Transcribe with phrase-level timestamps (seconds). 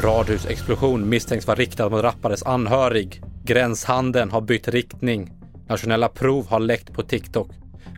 [0.00, 3.22] Radhusexplosion misstänks vara riktad mot rappares anhörig.
[3.44, 5.32] Gränshandeln har bytt riktning.
[5.68, 7.50] Nationella prov har läckt på TikTok.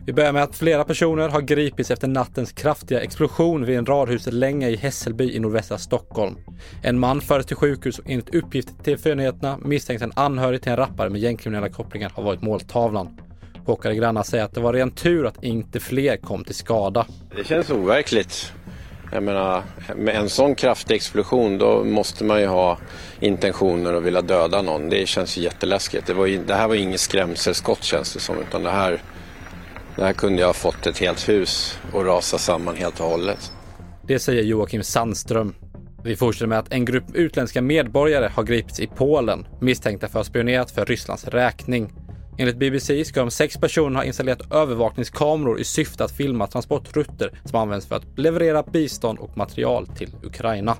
[0.05, 4.69] Vi börjar med att flera personer har gripits efter nattens kraftiga explosion vid en radhuslänga
[4.69, 6.35] i Hässelby i nordvästra Stockholm.
[6.83, 10.77] En man fördes till sjukhus och enligt uppgift till TV-nyheterna misstänks en anhörig till en
[10.77, 13.17] rappare med gängkriminella kopplingar ha varit måltavlan.
[13.71, 17.05] Chockade grannar säger att det var ren tur att inte fler kom till skada.
[17.35, 18.53] Det känns overkligt.
[19.11, 19.63] Jag menar,
[19.95, 22.77] med en sån kraftig explosion då måste man ju ha
[23.19, 24.89] intentioner och vilja döda någon.
[24.89, 26.07] Det känns ju jätteläskigt.
[26.07, 29.01] Det, var ju, det här var inget skrämselskott känns det som utan det här,
[29.95, 33.51] det här kunde jag ha fått ett helt hus att rasa samman helt och hållet.
[34.07, 35.55] Det säger Joakim Sandström.
[36.03, 40.25] Vi fortsätter med att en grupp utländska medborgare har gripits i Polen misstänkta för att
[40.25, 41.93] ha spionerat för Rysslands räkning.
[42.41, 47.59] Enligt BBC ska de sex personerna ha installerat övervakningskameror i syfte att filma transportrutter som
[47.59, 50.77] används för att leverera bistånd och material till Ukraina.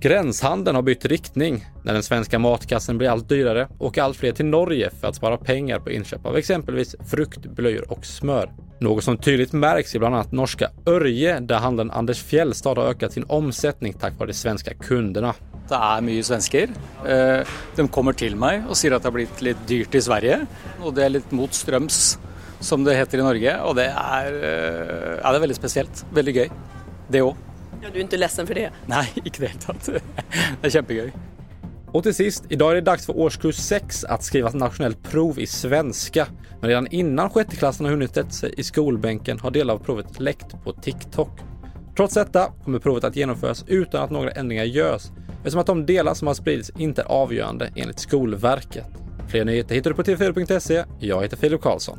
[0.00, 1.64] Gränshandeln har bytt riktning.
[1.84, 5.36] När den svenska matkassen blir allt dyrare och allt fler till Norge för att spara
[5.36, 8.52] pengar på inköp av exempelvis frukt, blöjor och smör.
[8.80, 13.12] Något som tydligt märks i bland annat norska Örje där handeln Anders Fjällstad har ökat
[13.12, 15.34] sin omsättning tack vare de svenska kunderna.
[15.68, 16.68] Det är mycket svenskar.
[17.06, 17.40] Eh,
[17.76, 20.46] de kommer till mig och säger att det har blivit lite dyrt i Sverige
[20.82, 22.18] och det är lite motströms
[22.60, 26.36] som det heter i Norge och det är, eh, ja, det är väldigt speciellt, väldigt
[26.36, 26.50] gøy.
[27.08, 27.42] Det också.
[27.82, 28.70] Ja, du är inte ledsen för det?
[28.86, 29.86] Nej, inte det helt
[30.60, 31.12] Det är jättegøy.
[31.92, 35.38] Och till sist, idag är det dags för årskurs 6 att skriva ett nationellt prov
[35.38, 36.26] i svenska.
[36.60, 40.64] Men redan innan sjätteklassen har hunnit sätta sig i skolbänken har delar av provet läckt
[40.64, 41.40] på TikTok.
[41.96, 45.02] Trots detta kommer provet att genomföras utan att några ändringar görs
[45.38, 48.86] eftersom att de delar som har spridits inte är avgörande enligt Skolverket.
[49.28, 50.84] Fler nyheter hittar du på tv4.se.
[50.98, 51.98] Jag heter Filip Karlsson.